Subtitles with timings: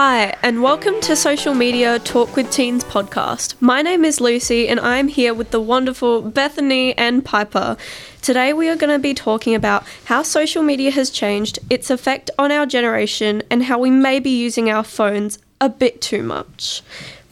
[0.00, 3.56] Hi, and welcome to Social Media Talk with Teens podcast.
[3.58, 7.76] My name is Lucy, and I'm here with the wonderful Bethany and Piper.
[8.22, 12.30] Today, we are going to be talking about how social media has changed, its effect
[12.38, 16.80] on our generation, and how we may be using our phones a bit too much.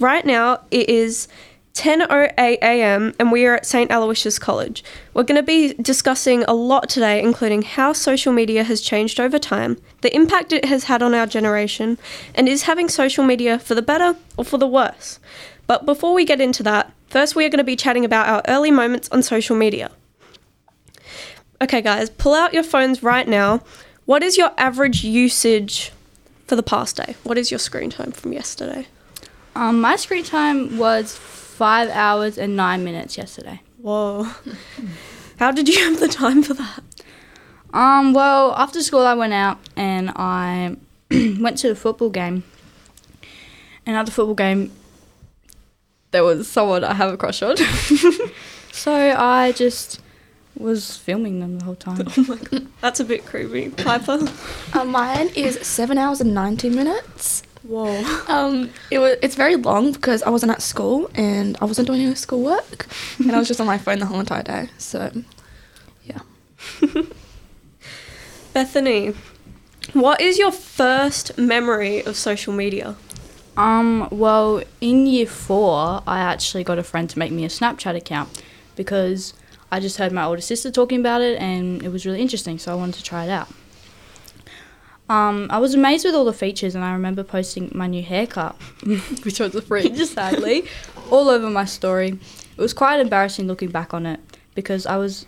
[0.00, 1.28] Right now, it is
[1.76, 3.12] 10:08 a.m.
[3.18, 3.90] and we are at St.
[3.90, 4.82] Aloysius College.
[5.12, 9.38] We're going to be discussing a lot today including how social media has changed over
[9.38, 11.98] time, the impact it has had on our generation,
[12.34, 15.20] and is having social media for the better or for the worse.
[15.66, 18.42] But before we get into that, first we are going to be chatting about our
[18.48, 19.90] early moments on social media.
[21.60, 23.60] Okay guys, pull out your phones right now.
[24.06, 25.92] What is your average usage
[26.46, 27.16] for the past day?
[27.22, 28.86] What is your screen time from yesterday?
[29.54, 31.18] Um, my screen time was
[31.56, 33.62] five hours and nine minutes yesterday.
[33.78, 34.28] Whoa.
[35.38, 36.82] How did you have the time for that?
[37.72, 40.76] Um, well, after school, I went out and I
[41.10, 42.44] went to the football game.
[43.86, 44.70] And at the football game,
[46.10, 47.56] there was someone I have a crush on.
[48.72, 50.00] so I just
[50.58, 52.06] was filming them the whole time.
[52.18, 53.70] Oh my god, that's a bit creepy.
[53.70, 54.28] Piper?
[54.74, 57.42] Uh, mine is seven hours and 19 minutes.
[57.66, 58.02] Whoa.
[58.28, 62.00] Um, it was it's very long because I wasn't at school and I wasn't doing
[62.00, 62.86] any schoolwork,
[63.18, 64.68] and I was just on my phone the whole entire day.
[64.78, 65.10] So,
[66.04, 66.20] yeah.
[68.52, 69.14] Bethany,
[69.92, 72.96] what is your first memory of social media?
[73.56, 77.96] Um, well, in year four, I actually got a friend to make me a Snapchat
[77.96, 78.42] account
[78.76, 79.34] because
[79.72, 82.72] I just heard my older sister talking about it and it was really interesting, so
[82.72, 83.48] I wanted to try it out.
[85.08, 88.56] Um, I was amazed with all the features, and I remember posting my new haircut,
[89.22, 90.64] which was a fringe, sadly,
[91.10, 92.18] all over my story.
[92.56, 94.20] It was quite embarrassing looking back on it
[94.54, 95.26] because I was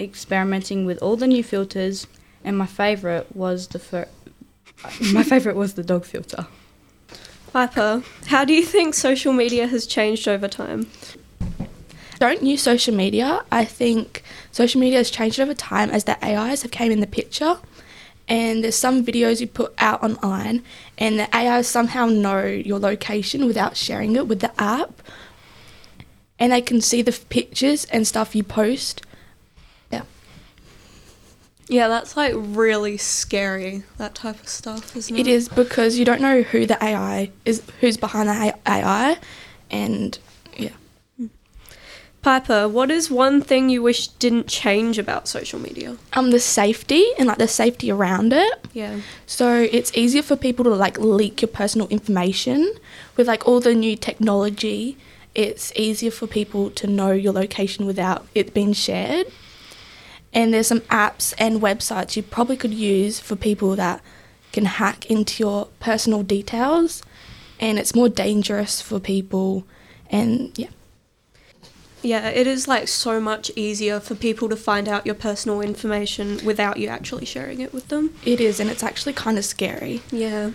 [0.00, 2.06] experimenting with all the new filters,
[2.42, 4.08] and my favourite was the fir-
[5.12, 6.46] my favourite was the dog filter.
[7.52, 10.88] Piper, how do you think social media has changed over time?
[12.18, 13.44] Don't use social media.
[13.52, 17.06] I think social media has changed over time as the AIs have came in the
[17.06, 17.58] picture.
[18.32, 20.64] And there's some videos you put out online,
[20.96, 25.02] and the AI somehow know your location without sharing it with the app.
[26.38, 29.02] And they can see the pictures and stuff you post.
[29.90, 30.04] Yeah.
[31.68, 35.20] Yeah, that's like really scary, that type of stuff, isn't it?
[35.20, 39.18] It is because you don't know who the AI is, who's behind the AI,
[39.70, 40.18] and.
[42.22, 45.96] Piper, what is one thing you wish didn't change about social media?
[46.12, 48.64] Um, the safety and like the safety around it.
[48.72, 49.00] Yeah.
[49.26, 52.74] So it's easier for people to like leak your personal information
[53.16, 54.96] with like all the new technology.
[55.34, 59.26] It's easier for people to know your location without it being shared.
[60.32, 64.00] And there's some apps and websites you probably could use for people that
[64.52, 67.02] can hack into your personal details
[67.58, 69.64] and it's more dangerous for people
[70.08, 70.68] and yeah.
[72.02, 76.40] Yeah, it is like so much easier for people to find out your personal information
[76.44, 78.14] without you actually sharing it with them.
[78.24, 80.02] It is and it's actually kind of scary.
[80.10, 80.50] Yeah.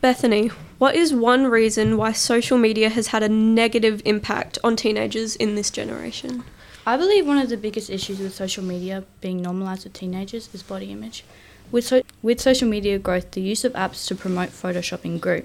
[0.00, 0.48] Bethany,
[0.78, 5.56] what is one reason why social media has had a negative impact on teenagers in
[5.56, 6.44] this generation?
[6.86, 10.62] I believe one of the biggest issues with social media being normalised with teenagers is
[10.62, 11.24] body image.
[11.72, 15.42] With, so- with social media growth, the use of apps to promote photoshopping grew.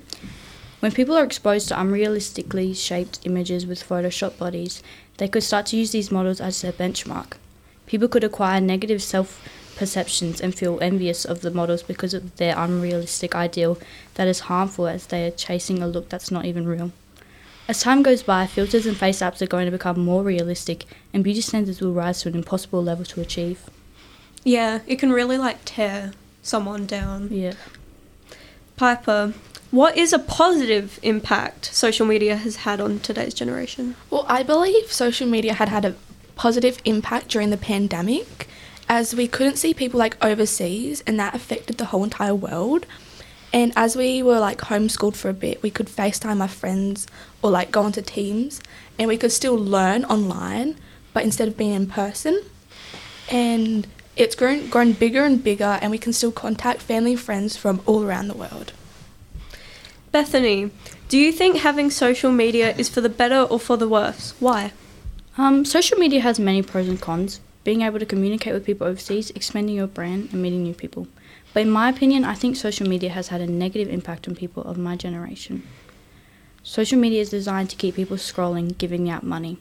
[0.84, 4.84] When people are exposed to unrealistically shaped images with Photoshop bodies,
[5.16, 7.38] they could start to use these models as their benchmark.
[7.86, 9.42] People could acquire negative self
[9.78, 13.78] perceptions and feel envious of the models because of their unrealistic ideal
[14.16, 16.92] that is harmful as they are chasing a look that's not even real.
[17.70, 20.84] As time goes by, filters and face apps are going to become more realistic
[21.14, 23.70] and beauty standards will rise to an impossible level to achieve.
[24.44, 26.12] Yeah, it can really like tear
[26.42, 27.30] someone down.
[27.32, 27.54] Yeah.
[28.76, 29.34] Piper,
[29.74, 33.96] what is a positive impact social media has had on today's generation?
[34.12, 35.96] Well, I believe social media had had a
[36.36, 38.48] positive impact during the pandemic
[38.88, 42.86] as we couldn't see people like overseas and that affected the whole entire world.
[43.52, 47.08] And as we were like homeschooled for a bit, we could FaceTime our friends
[47.42, 48.62] or like go onto Teams
[49.00, 50.76] and we could still learn online,
[51.14, 52.44] but instead of being in person.
[53.32, 57.58] And it's grown grown bigger and bigger and we can still contact family and friends
[57.58, 58.74] from all around the world.
[60.14, 60.70] Bethany,
[61.10, 64.36] do you think having social media is for the better or for the worse?
[64.40, 64.72] Why?
[65.40, 67.40] Um, social media has many pros and cons.
[67.64, 71.08] Being able to communicate with people overseas, expanding your brand, and meeting new people.
[71.52, 74.62] But in my opinion, I think social media has had a negative impact on people
[74.66, 75.64] of my generation.
[76.62, 79.58] Social media is designed to keep people scrolling, giving out money.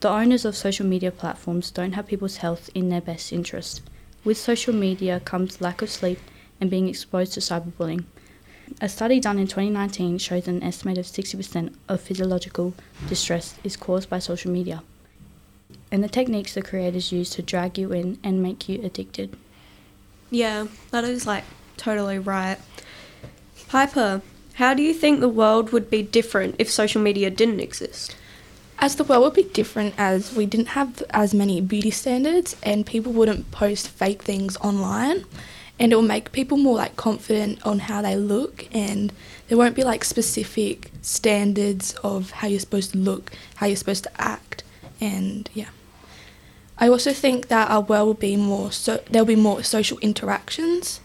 [0.00, 3.80] The owners of social media platforms don't have people's health in their best interest.
[4.24, 6.18] With social media comes lack of sleep
[6.60, 8.06] and being exposed to cyberbullying.
[8.80, 12.74] A study done in 2019 shows an estimated 60% of physiological
[13.08, 14.82] distress is caused by social media.
[15.90, 19.36] And the techniques the creators use to drag you in and make you addicted.
[20.30, 21.44] Yeah, that is like
[21.76, 22.58] totally right.
[23.68, 24.20] Piper,
[24.54, 28.16] how do you think the world would be different if social media didn't exist?
[28.78, 32.84] As the world would be different as we didn't have as many beauty standards and
[32.84, 35.24] people wouldn't post fake things online
[35.78, 39.12] and it will make people more like confident on how they look and
[39.48, 44.04] there won't be like specific standards of how you're supposed to look, how you're supposed
[44.04, 44.62] to act
[45.00, 45.68] and yeah.
[46.78, 51.00] I also think that our world will be more so there'll be more social interactions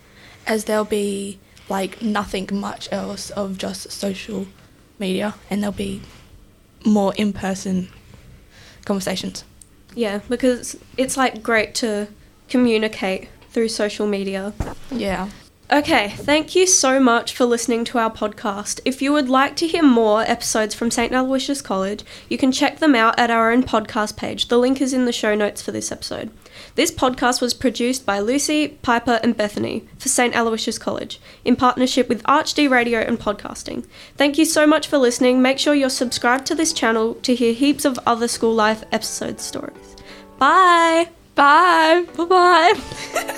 [0.48, 1.40] as there'll be
[1.70, 4.48] like nothing much else of just social
[5.00, 6.02] media and there'll be
[6.86, 7.90] more in-person
[8.86, 9.44] conversations.
[9.96, 12.08] Yeah, because it's like great to
[12.50, 14.54] communicate through social media.
[14.92, 15.30] Yeah.
[15.72, 18.82] Okay, thank you so much for listening to our podcast.
[18.84, 21.14] If you would like to hear more episodes from St.
[21.14, 24.50] Aloysius College, you can check them out at our own podcast page.
[24.50, 26.30] The link is in the show notes for this episode.
[26.76, 30.36] This podcast was produced by Lucy, Piper, and Bethany for St.
[30.36, 33.86] Aloysius College in partnership with ArchD Radio and Podcasting.
[34.18, 35.42] Thank you so much for listening.
[35.42, 39.40] Make sure you're subscribed to this channel to hear heaps of other school life episode
[39.40, 39.96] stories.
[40.38, 41.08] Bye!
[41.34, 42.06] Bye.
[42.18, 43.38] Bye bye.